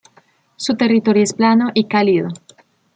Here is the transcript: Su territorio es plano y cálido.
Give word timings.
Su 0.55 0.73
territorio 0.77 1.21
es 1.21 1.31
plano 1.33 1.69
y 1.75 1.83
cálido. 1.85 2.29